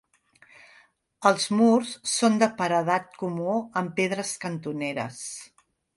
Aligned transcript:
Els 1.31 1.43
murs 1.59 1.91
són 2.13 2.39
de 2.43 2.47
paredat 2.63 3.15
comú 3.25 3.55
amb 3.83 3.95
pedres 4.01 4.33
cantoneres. 4.47 5.25